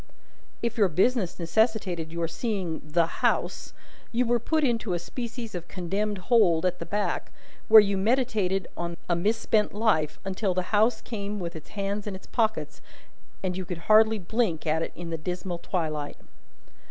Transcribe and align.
If 0.63 0.79
your 0.79 0.87
business 0.89 1.37
necessitated 1.37 2.11
your 2.11 2.27
seeing 2.27 2.81
"the 2.83 3.05
House," 3.21 3.71
you 4.11 4.25
were 4.25 4.39
put 4.39 4.63
into 4.63 4.95
a 4.95 4.97
species 4.97 5.53
of 5.53 5.67
Condemned 5.67 6.17
Hold 6.17 6.65
at 6.65 6.79
the 6.79 6.87
back, 6.87 7.31
where 7.67 7.79
you 7.81 7.97
meditated 7.97 8.67
on 8.75 8.97
a 9.07 9.15
misspent 9.15 9.75
life, 9.75 10.17
until 10.25 10.55
the 10.55 10.71
House 10.73 11.01
came 11.01 11.39
with 11.39 11.55
its 11.55 11.69
hands 11.77 12.07
in 12.07 12.15
its 12.15 12.25
pockets, 12.25 12.81
and 13.43 13.55
you 13.55 13.63
could 13.63 13.77
hardly 13.91 14.17
blink 14.17 14.65
at 14.65 14.81
it 14.81 14.91
in 14.95 15.11
the 15.11 15.19
dismal 15.19 15.59
twilight. 15.59 16.17